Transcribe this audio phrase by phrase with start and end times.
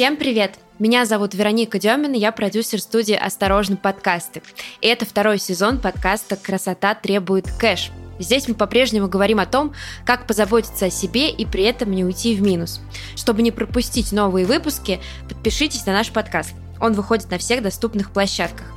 [0.00, 0.54] Всем привет!
[0.78, 4.40] Меня зовут Вероника Демина, я продюсер студии «Осторожно, подкасты».
[4.80, 7.90] И это второй сезон подкаста «Красота требует кэш».
[8.18, 9.74] Здесь мы по-прежнему говорим о том,
[10.06, 12.80] как позаботиться о себе и при этом не уйти в минус.
[13.14, 16.54] Чтобы не пропустить новые выпуски, подпишитесь на наш подкаст.
[16.80, 18.68] Он выходит на всех доступных площадках.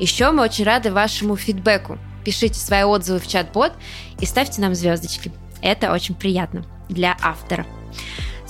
[0.00, 2.00] Еще мы очень рады вашему фидбэку.
[2.24, 3.74] Пишите свои отзывы в чат-бот
[4.18, 5.30] и ставьте нам звездочки.
[5.62, 7.64] Это очень приятно для автора.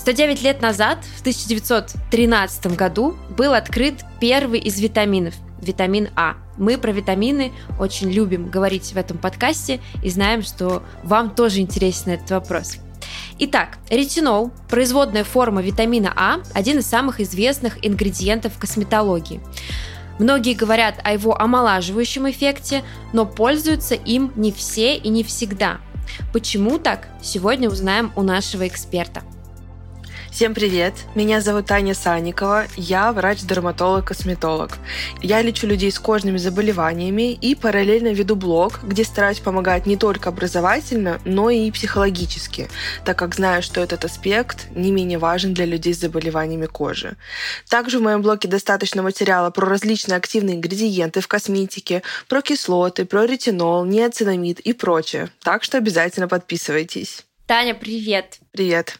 [0.05, 5.33] 109 лет назад, в 1913 году, был открыт первый из витаминов–
[5.63, 6.35] витамин А.
[6.59, 12.11] Мы про витамины очень любим говорить в этом подкасте и знаем, что вам тоже интересен
[12.11, 12.77] этот вопрос.
[13.39, 19.41] Итак, ретинол, производная форма витамина А, один из самых известных ингредиентов косметологии.
[20.19, 25.79] Многие говорят о его омолаживающем эффекте, но пользуются им не все и не всегда.
[26.31, 27.07] Почему так?
[27.23, 29.23] Сегодня узнаем у нашего эксперта–
[30.35, 30.93] Всем привет!
[31.15, 34.79] Меня зовут Таня Санникова, я врач-дерматолог-косметолог.
[35.21, 40.27] Я лечу людей с кожными заболеваниями и параллельно веду блог, где стараюсь помогать не только
[40.27, 42.67] образовательно, но и психологически,
[43.05, 47.15] так как знаю, что этот аспект не менее важен для людей с заболеваниями кожи.
[47.69, 53.23] Также в моем блоге достаточно материала про различные активные ингредиенты в косметике, про кислоты, про
[53.23, 55.29] ретинол, неоцинамид и прочее.
[55.43, 57.23] Так что обязательно подписывайтесь.
[57.47, 58.39] Таня, привет!
[58.51, 58.99] Привет!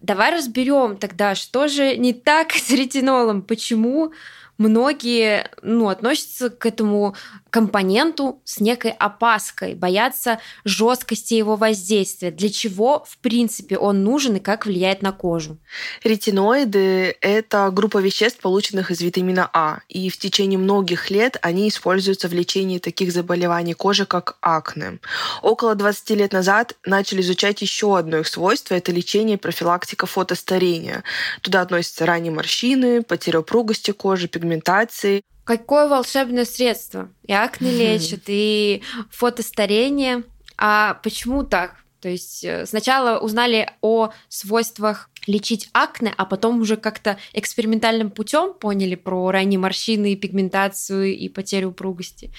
[0.00, 4.12] Давай разберем тогда, что же не так с ретинолом, почему
[4.58, 7.14] многие ну, относятся к этому
[7.50, 12.30] компоненту с некой опаской, боятся жесткости его воздействия.
[12.30, 15.58] Для чего, в принципе, он нужен и как влияет на кожу?
[16.04, 22.28] Ретиноиды— это группа веществ, полученных из витамина А, и в течение многих лет они используются
[22.28, 24.98] в лечении таких заболеваний кожи, как акне.
[25.42, 31.02] Около 20 лет назад начали изучать еще одно их свойство— это лечение и профилактика фотостарения.
[31.40, 37.08] Туда относятся ранние морщины, потеря упругости кожи, пигментации— Какое волшебное средство.
[37.24, 40.24] И акне лечит, и фотостарение.
[40.58, 41.76] А почему так?
[42.00, 48.52] То есть э, сначала узнали о свойствах лечить акне, а потом уже как-то экспериментальным путем
[48.52, 52.30] поняли про ранние морщины, пигментацию и потерю упругости.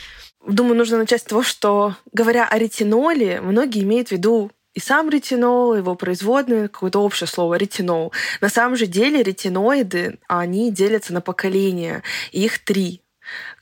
[0.47, 5.09] Думаю, нужно начать с того, что, говоря о ретиноле, многие имеют в виду и сам
[5.09, 8.13] ретинол, его производные, какое-то общее слово ретинол.
[8.41, 13.01] На самом же деле ретиноиды, они делятся на поколения, их три.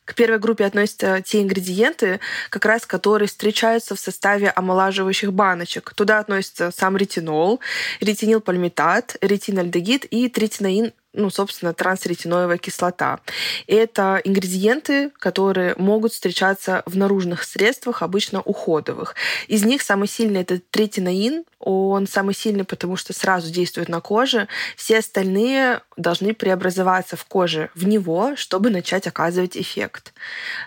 [0.06, 5.94] К первой группе относятся те ингредиенты, как раз которые встречаются в составе омолаживающих баночек.
[5.94, 7.60] Туда относятся сам ретинол,
[8.00, 13.20] ретинилпальмитат, ретинальдегид и тритинаин ну, собственно, трансретиноевая кислота.
[13.66, 19.16] Это ингредиенты, которые могут встречаться в наружных средствах, обычно уходовых.
[19.48, 21.44] Из них самый сильный это третинаин.
[21.60, 24.48] Он самый сильный, потому что сразу действует на коже.
[24.76, 30.14] Все остальные должны преобразоваться в коже в него, чтобы начать оказывать эффект.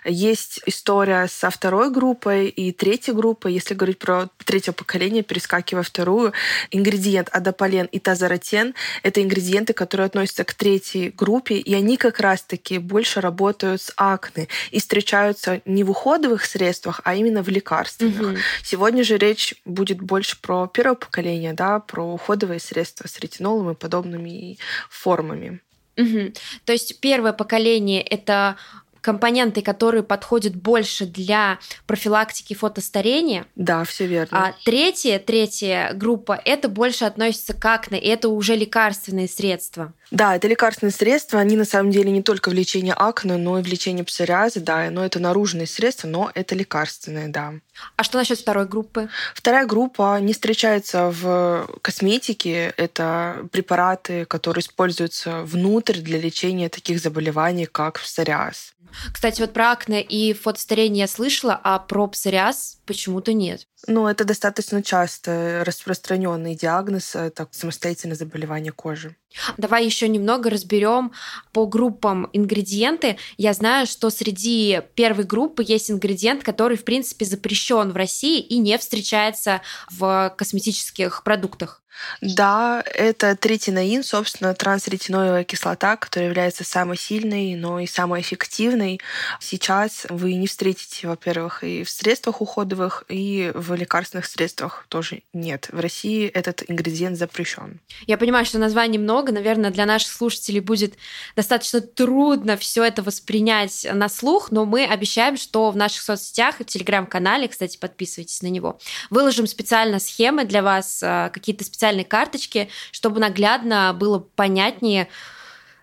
[0.04, 3.52] Есть история со второй группой и третьей группой.
[3.52, 6.32] Если говорить про третье поколение, перескакивая вторую,
[6.72, 8.74] ингредиент адапален и тазаротен—
[9.04, 13.92] это ингредиенты, которые относятся относятся к третьей группе, и они как раз-таки больше работают с
[13.96, 18.20] акне и встречаются не в уходовых средствах, а именно в лекарственных.
[18.20, 18.36] Угу.
[18.64, 23.74] Сегодня же речь будет больше про первое поколение, да, про уходовые средства с ретинолом и
[23.74, 24.58] подобными
[24.88, 25.60] формами.
[25.96, 26.32] Угу.
[26.64, 28.56] То есть первое поколение это
[29.00, 33.46] компоненты, которые подходят больше для профилактики фотостарения.
[33.56, 34.48] Да, все верно.
[34.48, 39.92] А третья, третья группа, это больше относится к акне, и это уже лекарственные средства.
[40.10, 43.62] Да, это лекарственные средства, они на самом деле не только в лечении акне, но и
[43.62, 47.54] в лечении псориаза, да, но это наружные средства, но это лекарственные, да.
[47.96, 49.08] А что насчет второй группы?
[49.34, 52.74] Вторая группа не встречается в косметике.
[52.76, 58.74] Это препараты, которые используются внутрь для лечения таких заболеваний, как псориаз.
[59.12, 63.68] Кстати, вот про акне и фотостарение я слышала, а про псориаз почему-то нет.
[63.86, 69.14] Ну, это достаточно часто распространенный диагноз, это самостоятельное заболевание кожи.
[69.56, 71.12] Давай еще немного разберем
[71.52, 73.16] по группам ингредиенты.
[73.36, 78.58] Я знаю, что среди первой группы есть ингредиент, который, в принципе, запрещен в России и
[78.58, 81.79] не встречается в косметических продуктах.
[82.20, 89.00] Да, это третинаин, собственно, трансретиноевая кислота, которая является самой сильной, но и самой эффективной.
[89.40, 95.68] Сейчас вы не встретите, во-первых, и в средствах уходовых, и в лекарственных средствах тоже нет.
[95.72, 97.80] В России этот ингредиент запрещен.
[98.06, 99.32] Я понимаю, что названий много.
[99.32, 100.94] Наверное, для наших слушателей будет
[101.36, 106.64] достаточно трудно все это воспринять на слух, но мы обещаем, что в наших соцсетях и
[106.64, 108.78] в телеграм-канале, кстати, подписывайтесь на него,
[109.10, 115.08] выложим специально схемы для вас, э, какие-то специальные карточки, чтобы наглядно было понятнее,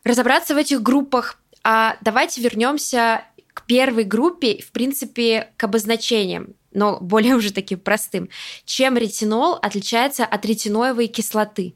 [0.04, 1.38] разобраться в этих группах.
[1.64, 3.24] А давайте вернемся
[3.54, 8.30] к первой группе, в принципе, к обозначениям но более уже таким простым.
[8.64, 11.74] Чем ретинол отличается от ретиноевой кислоты?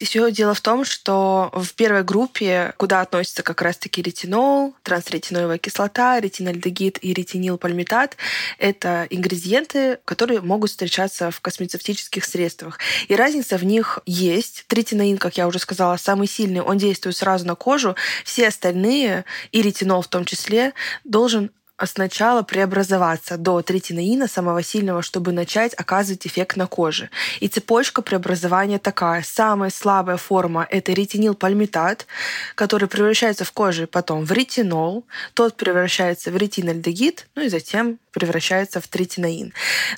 [0.00, 6.20] Все дело в том, что в первой группе, куда относятся как раз-таки ретинол, трансретиноевая кислота,
[6.20, 8.18] ретинальдегид и ретинилпальмитат,
[8.58, 12.78] это ингредиенты, которые могут встречаться в космецевтических средствах.
[13.08, 14.66] И разница в них есть.
[14.66, 17.96] Третинаин, как я уже сказала, самый сильный, он действует сразу на кожу.
[18.24, 20.74] Все остальные, и ретинол в том числе,
[21.04, 21.50] должен
[21.82, 27.10] сначала преобразоваться до третинаина, самого сильного, чтобы начать оказывать эффект на коже.
[27.40, 29.22] И цепочка преобразования такая.
[29.22, 32.06] Самая слабая форма— это ретинилпальмитат,
[32.54, 35.04] который превращается в коже потом в ретинол,
[35.34, 39.52] тот превращается в ретинальдегид, ну и затем превращается в третинаин.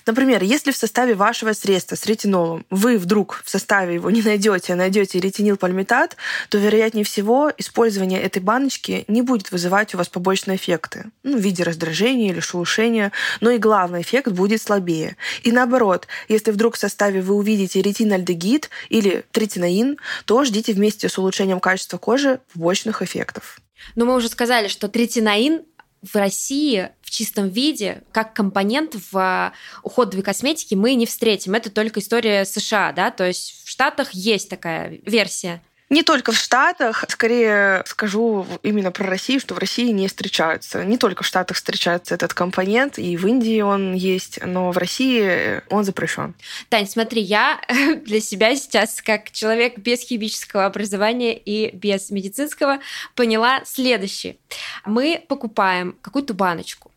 [0.07, 4.73] Например, если в составе вашего средства с ретинолом вы вдруг в составе его не найдете,
[4.73, 6.17] а найдете ретинилпальмитат,
[6.49, 11.41] то, вероятнее всего, использование этой баночки не будет вызывать у вас побочные эффекты ну, в
[11.41, 15.17] виде раздражения или шелушения, но и главный эффект будет слабее.
[15.43, 21.19] И наоборот, если вдруг в составе вы увидите ретинальдегид или третинаин, то ждите вместе с
[21.19, 23.61] улучшением качества кожи побочных эффектов.
[23.95, 25.63] Но мы уже сказали, что третинаин
[26.03, 29.53] в России в чистом виде, как компонент в
[29.83, 31.55] уходовой косметике мы не встретим.
[31.55, 35.63] Это только история США, да, то есть в Штатах есть такая версия.
[35.89, 40.85] Не только в Штатах, скорее скажу именно про Россию, что в России не встречаются.
[40.85, 45.63] Не только в Штатах встречается этот компонент, и в Индии он есть, но в России
[45.71, 46.35] он запрещен.
[46.71, 47.61] Тань, смотри, я
[48.05, 52.81] для себя сейчас, как человек без химического образования и без медицинского,
[53.15, 54.39] поняла следующее.
[54.85, 56.91] Мы покупаем какую-то баночку,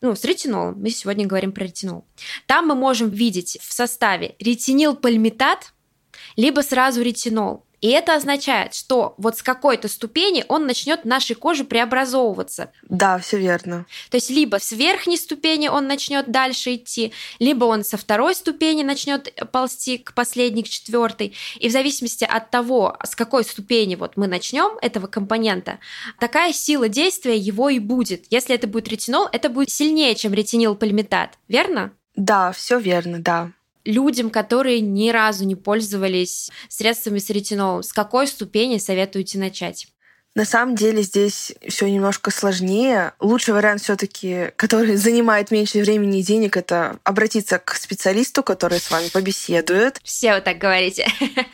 [0.00, 0.80] ну, с ретинолом.
[0.80, 2.04] Мы сегодня говорим про ретинол.
[2.46, 5.72] Там мы можем видеть в составе ретинилпальмитат,
[6.36, 7.64] либо сразу ретинол.
[7.84, 12.72] И это означает, что вот с какой-то ступени он начнет в нашей коже преобразовываться.
[12.88, 13.84] Да, все верно.
[14.08, 18.82] То есть либо с верхней ступени он начнет дальше идти, либо он со второй ступени
[18.82, 21.34] начнет ползти к последней, к четвертой.
[21.58, 25.78] И в зависимости от того, с какой ступени вот мы начнем этого компонента,
[26.18, 28.24] такая сила действия его и будет.
[28.30, 31.92] Если это будет ретинол, это будет сильнее, чем ретинилпальмитат, верно?
[32.16, 33.50] Да, все верно, да
[33.84, 39.88] людям, которые ни разу не пользовались средствами с ретинолом, с какой ступени советуете начать?
[40.34, 43.12] На самом деле здесь все немножко сложнее.
[43.20, 48.90] Лучший вариант все-таки, который занимает меньше времени и денег, это обратиться к специалисту, который с
[48.90, 50.00] вами побеседует.
[50.02, 51.06] Все вы так говорите.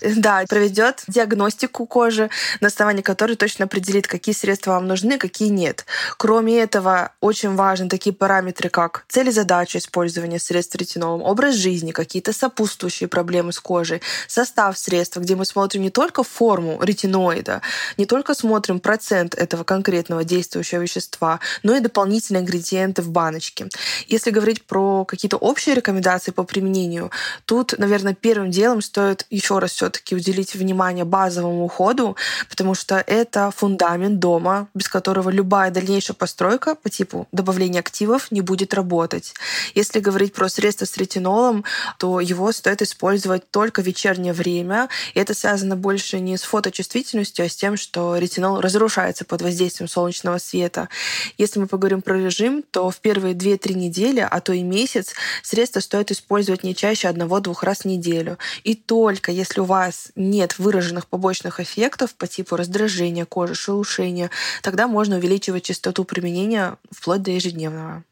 [0.00, 2.30] Да, проведет диагностику кожи,
[2.60, 5.86] на основании которой точно определит, какие средства вам нужны, какие нет.
[6.16, 11.92] Кроме этого, очень важны такие параметры, как цель и задача использования средств ретинолом, образ жизни,
[11.92, 17.62] какие-то сопутствующие проблемы с кожей, состав средства, где мы смотрим не только форму ретиноида,
[17.96, 23.68] не только только смотрим процент этого конкретного действующего вещества, но и дополнительные ингредиенты в баночке.
[24.06, 27.10] Если говорить про какие-то общие рекомендации по применению,
[27.46, 32.16] тут, наверное, первым делом стоит еще раз все-таки уделить внимание базовому уходу,
[32.50, 38.42] потому что это фундамент дома, без которого любая дальнейшая постройка по типу добавления активов не
[38.42, 39.32] будет работать.
[39.74, 41.64] Если говорить про средства с ретинолом,
[41.98, 47.46] то его стоит использовать только в вечернее время, и это связано больше не с фоточувствительностью,
[47.46, 50.88] а с тем, что ретинол разрушается под воздействием солнечного света.
[51.36, 55.80] Если мы поговорим про режим, то в первые 2-3 недели, а то и месяц, средства
[55.80, 58.38] стоит использовать не чаще одного-двух раз в неделю.
[58.64, 64.30] И только если у вас нет выраженных побочных эффектов по типу раздражения кожи, шелушения,
[64.62, 68.04] тогда можно увеличивать частоту применения вплоть до ежедневного.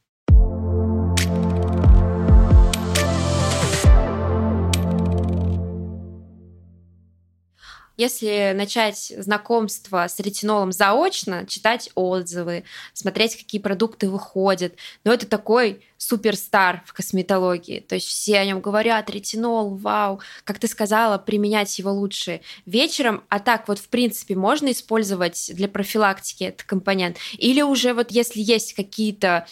[7.97, 14.75] Если начать знакомство с ретинолом заочно, читать отзывы, смотреть, какие продукты выходят,
[15.05, 17.81] но это такой суперстар в косметологии.
[17.81, 23.25] То есть все о нем говорят, ретинол, вау, как ты сказала, применять его лучше вечером,
[23.29, 27.17] а так вот в принципе можно использовать для профилактики этот компонент.
[27.39, 29.47] Или уже вот если есть какие-то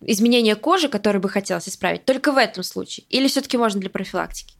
[0.00, 3.04] изменения кожи, которые бы хотелось исправить, только в этом случае.
[3.10, 4.54] Или все-таки можно для профилактики?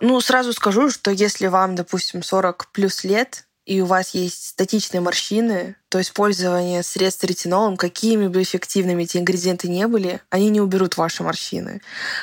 [0.00, 5.00] Ну, сразу скажу, что если вам, допустим, 40 плюс лет, и у вас есть статичные
[5.00, 10.98] морщины, то использование средств ретинолом, какими бы эффективными эти ингредиенты не были, они не уберут
[10.98, 11.80] ваши морщины.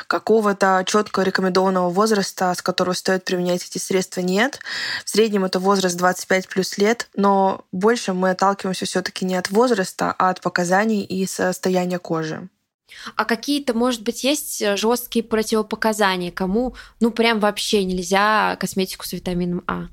[0.08, 4.60] Какого-то четко рекомендованного возраста, с которого стоит применять эти средства, нет.
[5.04, 10.14] В среднем это возраст 25 плюс лет, но больше мы отталкиваемся все-таки не от возраста,
[10.18, 12.50] а от показаний и состояния кожи.
[13.16, 19.14] А какие-то, может быть, есть э, жесткие противопоказания, кому, ну, прям вообще нельзя косметику с
[19.14, 19.88] витамином А?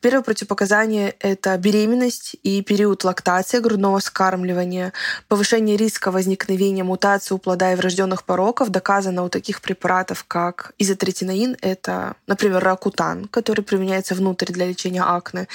[0.00, 4.92] Первое противопоказание– это беременность и период лактации грудного скармливания.
[5.28, 11.56] Повышение риска возникновения мутации у плода и врожденных пороков доказано у таких препаратов, как изотретинаин–
[11.60, 15.48] это, например, ракутан, который применяется внутрь для лечения акне.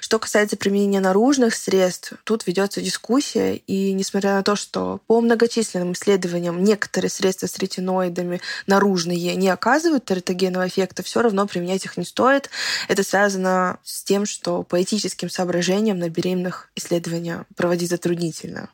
[0.00, 5.92] Что касается применения наружных средств, тут ведется дискуссия, и несмотря на то, что по многочисленным
[5.92, 12.04] исследованиям некоторые средства с ретиноидами наружные не оказывают тератогенного эффекта, все равно применять их не
[12.04, 12.50] стоит.
[12.88, 18.70] Это связано с тем, что по этическим соображениям на беременных исследования проводить затруднительно.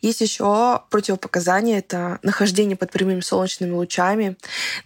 [0.00, 4.36] Есть еще противопоказания, это нахождение под прямыми солнечными лучами.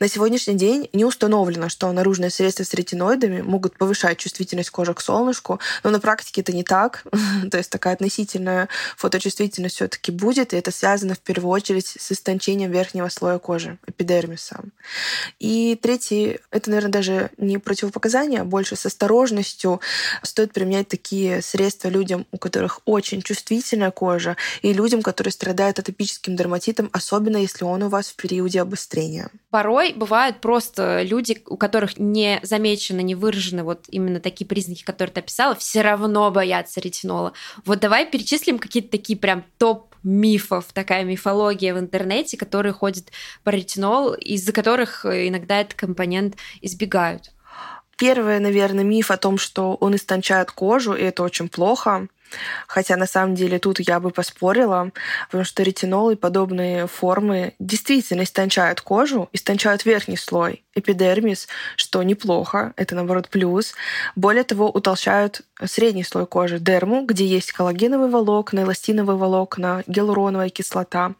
[0.00, 5.00] На сегодняшний день не установлено, что наружные средства с ретиноидами могут повышать чувствительность кожи к
[5.00, 7.05] солнышку, но на практике это не так.
[7.50, 12.12] То есть такая относительная фоточувствительность все таки будет, и это связано в первую очередь с
[12.12, 14.61] истончением верхнего слоя кожи, эпидермиса.
[15.38, 19.81] И третий, это, наверное, даже не противопоказание, а больше с осторожностью
[20.23, 26.37] стоит применять такие средства людям, у которых очень чувствительная кожа, и людям, которые страдают атопическим
[26.37, 29.31] дерматитом, особенно если он у вас в периоде обострения.
[29.49, 35.15] Порой бывают просто люди, у которых не замечены, не выражены вот именно такие признаки, которые
[35.15, 37.33] ты описала, все равно боятся ретинола.
[37.65, 43.07] Вот давай перечислим какие-то такие прям топ мифов, такая мифология в интернете, которые ходят
[43.45, 47.33] по ретинол, из-за которых иногда этот компонент избегают.
[47.97, 52.09] Первый, наверное, миф о том, что он истончает кожу, и это очень плохо.
[52.67, 54.91] Хотя на самом деле тут я бы поспорила,
[55.27, 62.73] потому что ретинол и подобные формы действительно истончают кожу, истончают верхний слой, эпидермис, что неплохо,
[62.77, 63.75] это наоборот плюс.
[64.17, 71.15] Более того, утолщают средний слой кожи, дерму, где есть коллагеновые волокна, эластиновые волокна, гиалуроновая кислота.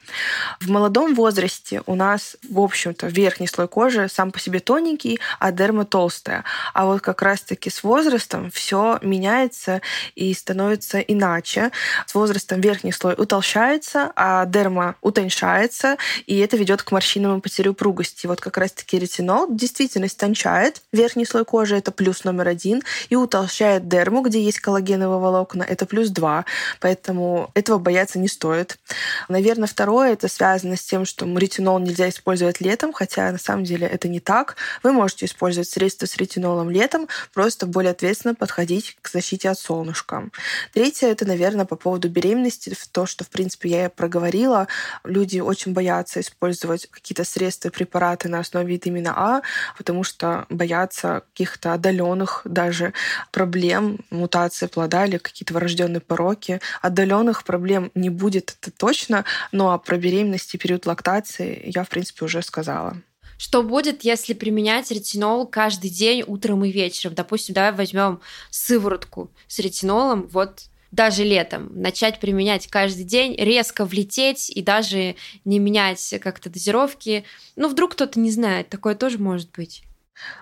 [0.61, 5.52] В молодом возрасте у нас, в общем-то, верхний слой кожи сам по себе тоненький, а
[5.52, 6.45] дерма толстая.
[6.75, 9.80] А вот как раз-таки с возрастом все меняется
[10.14, 11.71] и становится иначе.
[12.07, 17.71] С возрастом верхний слой утолщается, а дерма утоньшается, и это ведет к морщинам и потере
[17.71, 18.26] упругости.
[18.26, 23.88] Вот как раз-таки ретинол действительно истончает верхний слой кожи, это плюс номер один, и утолщает
[23.88, 26.44] дерму, где есть коллагеновые волокна, это плюс два.
[26.80, 28.78] Поэтому этого бояться не стоит.
[29.28, 33.87] Наверное, второе, это связано с тем, что ретинол нельзя использовать летом, хотя на самом деле
[33.87, 34.56] это не так.
[34.82, 40.28] Вы можете использовать средства с ретинолом летом, просто более ответственно подходить к защите от солнышка.
[40.73, 44.68] Третье, это, наверное, по поводу беременности, то, что, в принципе, я проговорила.
[45.04, 49.42] Люди очень боятся использовать какие-то средства, препараты на основе витамина А,
[49.76, 52.92] потому что боятся каких-то отдаленных даже
[53.32, 56.60] проблем, мутации плода или какие-то врожденные пороки.
[56.82, 62.25] Отдаленных проблем не будет, это точно, но про беременность и период лактации я, в принципе,
[62.25, 62.96] уже сказала.
[63.38, 67.14] Что будет, если применять ретинол каждый день утром и вечером?
[67.14, 68.20] Допустим, давай возьмем
[68.50, 75.58] сыворотку с ретинолом, вот даже летом, начать применять каждый день, резко влететь и даже не
[75.58, 77.25] менять как-то дозировки.
[77.56, 79.82] Ну, вдруг кто-то не знает, такое тоже может быть.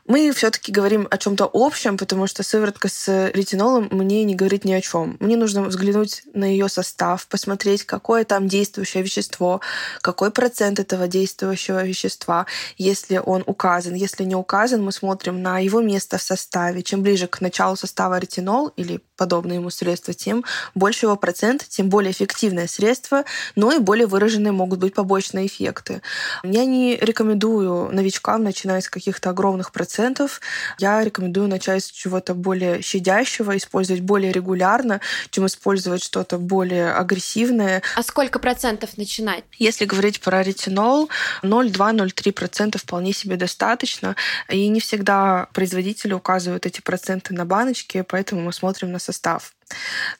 [0.06, 4.73] Мы все-таки говорим о чем-то общем, потому что сыворотка с ретинолом мне не говорит ни
[4.73, 5.16] о чем.
[5.18, 9.61] Мне нужно взглянуть на ее состав, посмотреть, какое там действующее вещество,
[10.00, 12.47] какой процент этого действующего вещества,
[12.78, 13.95] если он указан.
[13.95, 16.83] Если не указан, мы смотрим на его место в составе.
[16.83, 21.88] Чем ближе к началу состава ретинол или подобные ему средства, тем больше его процент, тем
[21.88, 23.25] более эффективное средство,
[23.56, 26.02] но и более выраженные могут быть побочные эффекты.
[26.45, 30.41] Я не рекомендую новичкам начинать с каких-то огромных процентов.
[30.79, 37.83] Я рекомендую начать с чего-то более щадящего, использовать более регулярно, чем использовать что-то более агрессивное.
[37.97, 39.45] А сколько процентов начинать?
[39.59, 41.11] Если говорить про ретинол,
[41.43, 44.17] 0,2-0,3 процента вполне себе достаточно.
[44.49, 49.56] И не всегда производители указывают эти проценты на баночке, поэтому мы смотрим на состав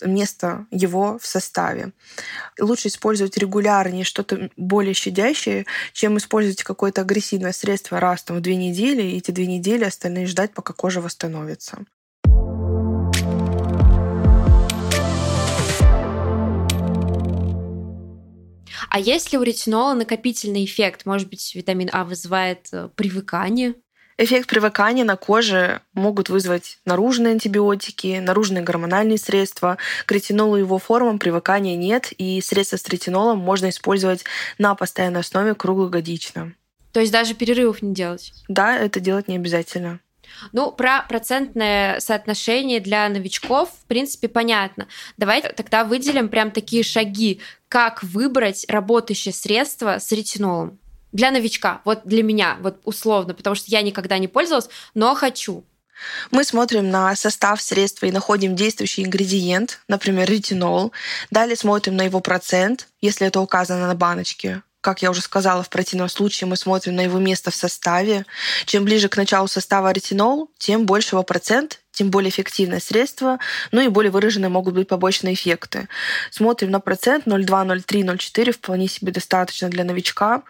[0.03, 1.93] место его в составе.
[2.61, 8.57] Лучше использовать регулярнее что-то более щадящее, чем использовать какое-то агрессивное средство раз там, в две
[8.57, 11.79] недели, и эти две недели остальные ждать, пока кожа восстановится.
[18.89, 21.05] А если у ретинола накопительный эффект?
[21.05, 23.75] Может быть, витамин А вызывает э, привыкание?
[24.19, 29.77] Эффект привыкания на коже могут вызвать наружные антибиотики, наружные гормональные средства.
[30.07, 34.25] К ретинолу и его формам привыкания нет, и средства с ретинолом можно использовать
[34.57, 36.55] на постоянной основе круглогодично.
[36.93, 38.33] То есть даже перерывов не делать?
[38.49, 40.01] Да, это делать не обязательно.
[40.53, 44.89] Ну, про процентное соотношение для новичков, в принципе, понятно.
[45.19, 50.79] Давайте тогда выделим прям такие шаги, как выбрать работающее средство с ретинолом
[51.13, 55.65] для новичка, вот для меня, вот условно, потому что я никогда не пользовалась, но хочу.
[56.31, 60.93] Мы смотрим на состав средства и находим действующий ингредиент, например, ретинол.
[61.31, 64.63] Далее смотрим на его процент, если это указано на баночке.
[64.83, 68.25] Как я уже сказала, в противном случае мы смотрим на его место в составе.
[68.67, 73.39] Чем ближе к началу состава ретинол, тем больше его процент, тем более эффективное средство,
[73.73, 75.89] ну и более выраженные могут быть побочные эффекты.
[76.31, 80.43] Смотрим на процент 0,2, 0,3, 0,4 вполне себе достаточно для новичка.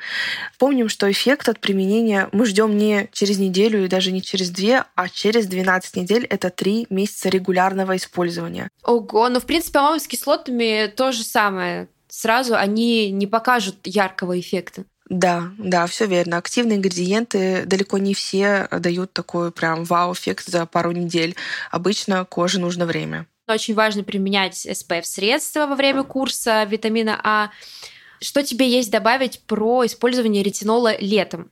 [0.59, 4.85] Помним, что эффект от применения мы ждем не через неделю и даже не через две,
[4.97, 6.25] а через 12 недель.
[6.25, 8.69] Это 3 месяца регулярного использования.
[8.83, 14.41] Ого, ну в принципе, по-моему, с кислотами то же самое сразу они не покажут яркого
[14.41, 14.85] эффекта.
[15.09, 16.37] Да, да, все верно.
[16.37, 21.37] Активные ингредиенты далеко не все дают такой прям вау-эффект за пару недель.
[21.71, 23.27] Обычно коже нужно время.
[23.49, 27.51] Очень важно применять SPF-средства во время курса витамина А.
[28.21, 31.51] Что тебе есть добавить про использование ретинола летом?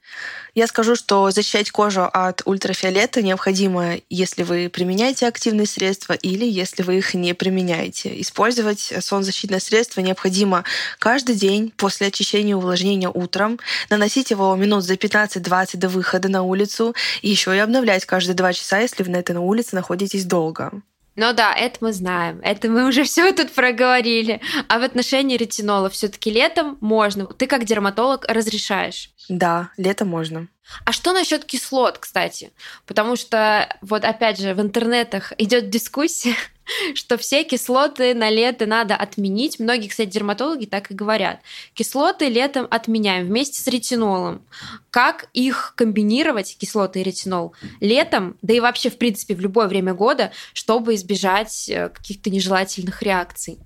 [0.55, 6.83] Я скажу, что защищать кожу от ультрафиолета необходимо, если вы применяете активные средства или если
[6.83, 8.21] вы их не применяете.
[8.21, 10.65] Использовать солнцезащитное средство необходимо
[10.99, 13.59] каждый день после очищения и увлажнения утром,
[13.91, 18.53] наносить его минут за 15-20 до выхода на улицу и еще и обновлять каждые два
[18.53, 20.83] часа, если вы на этой на улице находитесь долго.
[21.17, 22.41] Ну да, это мы знаем.
[22.43, 24.41] Это мы уже все тут проговорили.
[24.69, 27.27] А в отношении ретинола все-таки летом можно.
[27.27, 29.11] Ты как дерматолог разрешаешь?
[29.29, 30.49] Да, летом можно.
[30.85, 32.53] А что насчет кислот, кстати?
[32.87, 36.37] Потому что вот опять же в интернетах идет дискуссия,
[36.95, 39.59] что все кислоты на лето надо отменить.
[39.59, 41.41] Многие, кстати, дерматологи так и говорят.
[41.75, 44.45] Кислоты летом отменяем вместе с ретинолом.
[44.91, 49.95] Как их комбинировать, кислоты и ретинол, летом, да и вообще, в принципе, в любое время
[49.95, 53.59] года, чтобы избежать э, каких-то нежелательных реакций?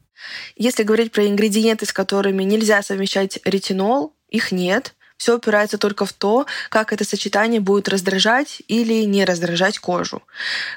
[0.57, 4.95] Если говорить про ингредиенты, с которыми нельзя совмещать ретинол, их нет.
[5.19, 10.23] Все упирается только в то, как это сочетание будет раздражать или не раздражать кожу.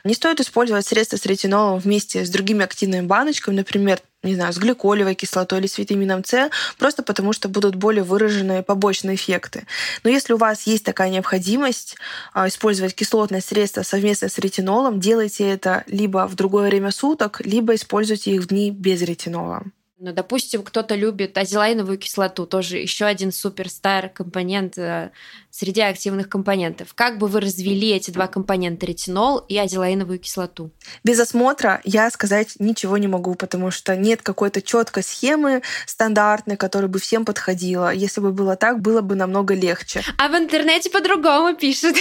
[0.04, 4.58] Не стоит использовать средства с ретинолом вместе с другими активными баночками, например, не знаю, с
[4.58, 9.66] гликолевой кислотой или с витамином С, просто потому что будут более выраженные побочные эффекты.
[10.04, 11.98] Но если у вас есть такая необходимость
[12.34, 17.76] а, использовать кислотное средство совместно с ретинолом, делайте это либо в другое время суток, либо
[17.76, 19.64] используйте их в дни без ретинола.
[20.04, 25.12] Ну, допустим, кто-то любит азелайновую кислоту, тоже еще один суперстар компонент э,
[25.52, 26.96] среди активных компонентов.
[26.96, 30.72] Как бы вы развели эти два компонента, ретинол и азелайновую кислоту?
[31.04, 36.90] Без осмотра я сказать ничего не могу, потому что нет какой-то четкой схемы стандартной, которая
[36.90, 37.94] бы всем подходила.
[37.94, 40.02] Если бы было так, было бы намного легче.
[40.18, 41.96] А в интернете по-другому пишут.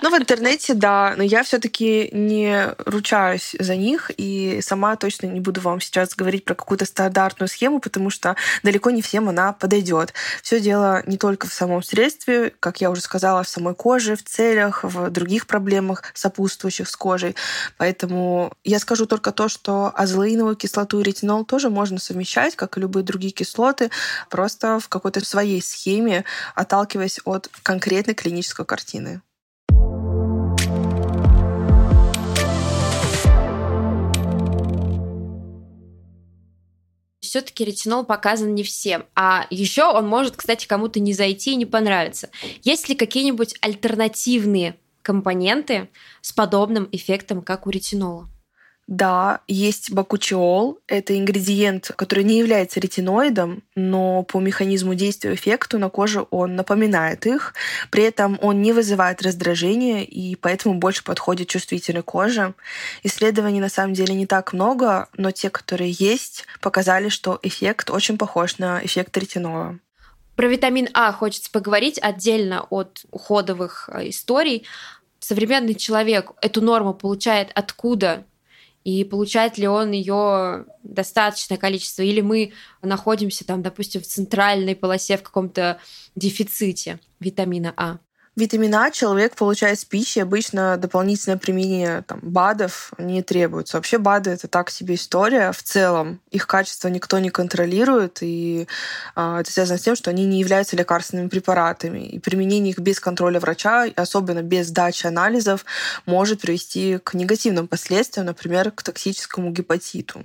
[0.00, 5.40] Ну, в интернете, да, но я все-таки не ручаюсь за них и сама точно не
[5.40, 9.52] буду вам сейчас говорить про какую-то стандартную стандартную схему, потому что далеко не всем она
[9.52, 10.14] подойдет.
[10.42, 14.22] Все дело не только в самом средстве, как я уже сказала, в самой коже, в
[14.22, 17.34] целях, в других проблемах, сопутствующих с кожей.
[17.76, 22.80] Поэтому я скажу только то, что азелаиновую кислоту и ретинол тоже можно совмещать, как и
[22.80, 23.90] любые другие кислоты,
[24.30, 29.20] просто в какой-то своей схеме, отталкиваясь от конкретной клинической картины.
[37.34, 39.06] Все-таки ретинол показан не всем.
[39.16, 42.30] А еще он может, кстати, кому-то не зайти и не понравиться.
[42.62, 45.88] Есть ли какие-нибудь альтернативные компоненты
[46.20, 48.28] с подобным эффектом, как у ретинола?
[48.86, 50.78] Да, есть бакучиол.
[50.86, 57.24] Это ингредиент, который не является ретиноидом, но по механизму действия эффекту на коже он напоминает
[57.24, 57.54] их.
[57.90, 62.52] При этом он не вызывает раздражения и поэтому больше подходит чувствительной коже.
[63.02, 68.18] Исследований на самом деле не так много, но те, которые есть, показали, что эффект очень
[68.18, 69.78] похож на эффект ретинола.
[70.36, 74.66] Про витамин А хочется поговорить отдельно от уходовых э, историй.
[75.20, 78.24] Современный человек эту норму получает откуда?
[78.84, 85.16] И получает ли он ее достаточное количество, или мы находимся там, допустим, в центральной полосе
[85.16, 85.78] в каком-то
[86.14, 87.98] дефиците витамина А.
[88.36, 90.18] Витамин А человек получает с пищи.
[90.18, 93.76] Обычно дополнительное применение там, БАДов не требуется.
[93.76, 95.52] Вообще БАДы— это так себе история.
[95.52, 98.66] В целом их качество никто не контролирует, и
[99.14, 102.08] э, это связано с тем, что они не являются лекарственными препаратами.
[102.08, 105.64] И применение их без контроля врача, особенно без сдачи анализов,
[106.04, 110.22] может привести к негативным последствиям, например, к токсическому гепатиту.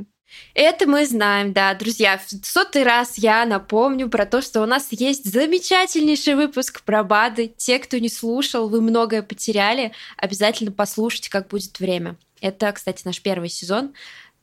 [0.54, 2.18] Это мы знаем, да, друзья.
[2.18, 7.54] В сотый раз я напомню про то, что у нас есть замечательнейший выпуск про БАДы.
[7.58, 9.92] Те, кто не слушал, вы многое потеряли.
[10.18, 12.18] Обязательно послушайте, как будет время.
[12.42, 13.94] Это, кстати, наш первый сезон.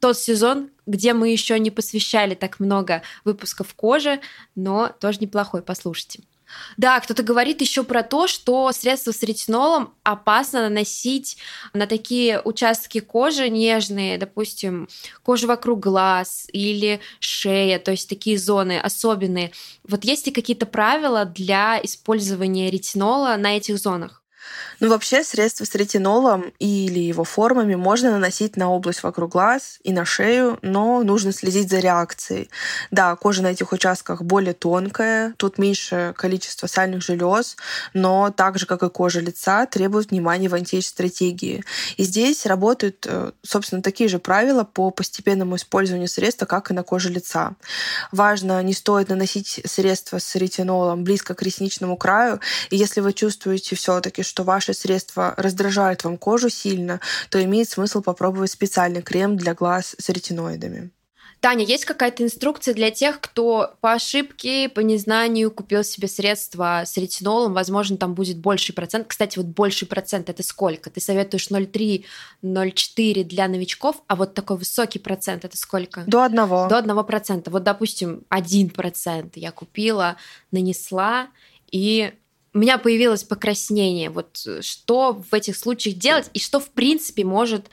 [0.01, 4.21] Тот сезон, где мы еще не посвящали так много выпусков кожи,
[4.55, 6.21] но тоже неплохой, послушайте.
[6.77, 11.37] Да, кто-то говорит еще про то, что средства с ретинолом опасно наносить
[11.73, 14.89] на такие участки кожи нежные, допустим,
[15.23, 19.53] кожа вокруг глаз или шея, то есть такие зоны особенные.
[19.89, 24.23] Вот есть ли какие-то правила для использования ретинола на этих зонах?
[24.79, 29.93] Ну, вообще, средства с ретинолом или его формами можно наносить на область вокруг глаз и
[29.93, 32.51] на шею, но нужно следить за реакцией.
[32.91, 37.57] Да, кожа на этих участках более тонкая, тут меньше количество сальных желез,
[37.95, 41.65] но так же, как и кожа лица, требует внимания в антиэйдж-стратегии.
[41.97, 46.83] И здесь работают, э, собственно, такие же правила по постепенному использованию средства, как и на
[46.83, 47.55] коже лица.
[48.13, 53.75] Важно, не стоит наносить средства с ретинолом близко к ресничному краю, и если вы чувствуете
[53.75, 59.37] все таки что ваши средства раздражают вам кожу сильно, то имеет смысл попробовать специальный крем
[59.37, 60.91] для глаз с ретиноидами.
[61.41, 66.97] Таня, есть какая-то инструкция для тех, кто по ошибке, по незнанию купил себе средства с
[66.97, 67.53] ретинолом?
[67.53, 69.07] Возможно, там будет больший процент.
[69.07, 70.91] Кстати, вот больший процент это сколько?
[70.91, 72.05] Ты советуешь 0,3,
[72.43, 76.05] 0,4 для новичков, а вот такой высокий процент это сколько?
[76.07, 76.69] До одного.
[76.69, 77.51] До одного процента.
[77.51, 80.17] Вот, допустим, один процент я купила,
[80.51, 81.29] нанесла,
[81.71, 82.13] и
[82.57, 84.09] у меня появилось покраснение.
[84.09, 87.67] Вот э, что в этих случаях делать и что, в принципе, может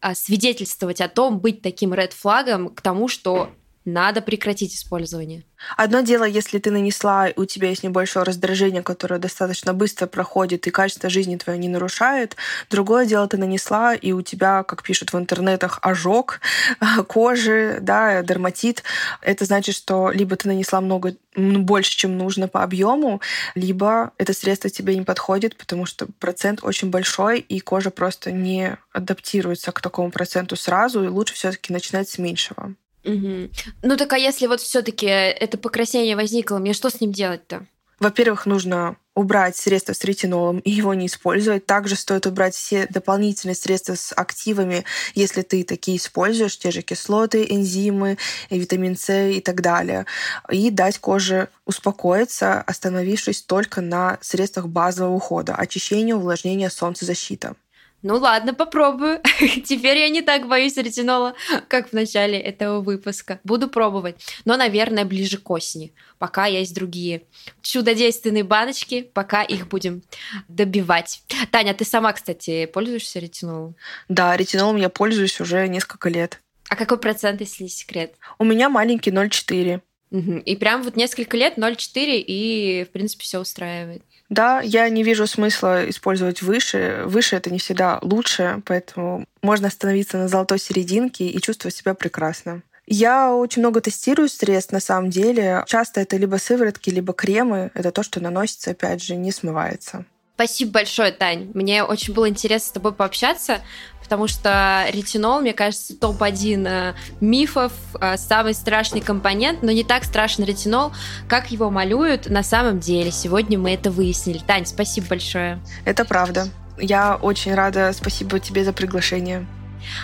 [0.00, 3.50] а, свидетельствовать о том, быть таким ред флагом к тому, что
[3.88, 5.44] надо прекратить использование.
[5.76, 10.70] Одно дело, если ты нанесла, у тебя есть небольшое раздражение, которое достаточно быстро проходит и
[10.70, 12.36] качество жизни твое не нарушает.
[12.70, 16.40] Другое дело, ты нанесла, и у тебя, как пишут в интернетах, ожог
[17.08, 18.84] кожи, да, дерматит.
[19.20, 23.20] Это значит, что либо ты нанесла много больше, чем нужно по объему,
[23.54, 28.76] либо это средство тебе не подходит, потому что процент очень большой, и кожа просто не
[28.92, 32.74] адаптируется к такому проценту сразу, и лучше все-таки начинать с меньшего.
[33.08, 33.50] Угу.
[33.82, 37.66] Ну так а если вот все-таки это покраснение возникло, мне что с ним делать-то?
[37.98, 41.66] Во-первых, нужно убрать средства с ретинолом и его не использовать.
[41.66, 44.84] Также стоит убрать все дополнительные средства с активами,
[45.16, 48.18] если ты такие используешь, те же кислоты, энзимы,
[48.50, 50.06] витамин С и так далее.
[50.48, 57.56] И дать коже успокоиться, остановившись только на средствах базового ухода, очищение, увлажнение, солнцезащита.
[58.02, 59.20] Ну ладно, попробую.
[59.64, 61.34] Теперь я не так боюсь ретинола,
[61.66, 63.40] как в начале этого выпуска.
[63.42, 64.16] Буду пробовать.
[64.44, 65.92] Но, наверное, ближе к осени.
[66.18, 67.22] Пока есть другие
[67.62, 70.02] чудодейственные баночки, пока их будем
[70.46, 71.22] добивать.
[71.50, 73.74] Таня, ты сама, кстати, пользуешься ретинолом?
[74.08, 76.40] Да, ретинолом я пользуюсь уже несколько лет.
[76.68, 78.14] А какой процент, если секрет?
[78.38, 79.80] У меня маленький 0,4.
[80.10, 80.38] Угу.
[80.44, 84.02] И прям вот несколько лет 0,4, и, в принципе, все устраивает.
[84.28, 87.02] Да, я не вижу смысла использовать выше.
[87.06, 92.62] Выше это не всегда лучше, поэтому можно остановиться на золотой серединке и чувствовать себя прекрасно.
[92.86, 95.64] Я очень много тестирую средств на самом деле.
[95.66, 97.70] Часто это либо сыворотки, либо кремы.
[97.74, 100.06] Это то, что наносится, опять же, не смывается.
[100.34, 101.50] Спасибо большое, Тань.
[101.52, 103.60] Мне очень было интересно с тобой пообщаться
[104.08, 110.04] потому что ретинол, мне кажется, топ-1 э, мифов, э, самый страшный компонент, но не так
[110.04, 110.92] страшный ретинол,
[111.28, 113.10] как его малюют на самом деле.
[113.10, 114.38] Сегодня мы это выяснили.
[114.38, 115.60] Тань, спасибо большое.
[115.84, 116.48] Это правда.
[116.78, 117.92] Я очень рада.
[117.92, 119.46] Спасибо тебе за приглашение.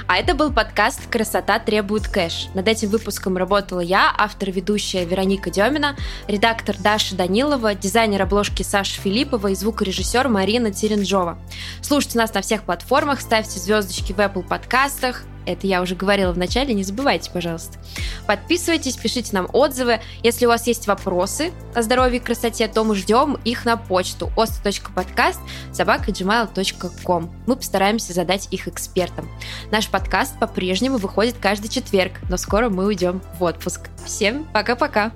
[0.07, 2.49] А это был подкаст «Красота требует кэш».
[2.55, 5.97] Над этим выпуском работала я, автор-ведущая Вероника Демина,
[6.29, 11.39] редактор Даша Данилова, дизайнер обложки Саша Филиппова и звукорежиссер Марина Теренжова.
[11.83, 16.39] Слушайте нас на всех платформах, ставьте звездочки в Apple подкастах, это я уже говорила в
[16.39, 17.79] начале, не забывайте, пожалуйста.
[18.27, 20.01] Подписывайтесь, пишите нам отзывы.
[20.23, 24.31] Если у вас есть вопросы о здоровье и красоте, то мы ждем их на почту
[24.37, 25.39] osta.podcast
[25.73, 27.31] собака.gmail.com.
[27.47, 29.29] Мы постараемся задать их экспертам.
[29.71, 33.89] Наш подкаст по-прежнему выходит каждый четверг, но скоро мы уйдем в отпуск.
[34.05, 35.13] Всем пока-пока!